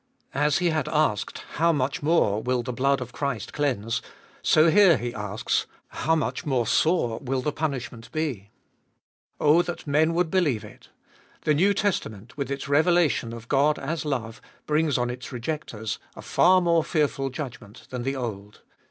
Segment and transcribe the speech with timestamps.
[0.33, 4.01] As he had asked" How much more will the blood of Christ cleanse?"
[4.41, 5.67] so here he asks,"
[6.05, 8.49] How much more sore will the punishment be?"
[9.39, 10.89] Oh that men would believe it;
[11.43, 16.23] the New Testament, with its revelation of God as love, brings on its rejectors a
[16.23, 18.63] far more fear ful judgment than the Old.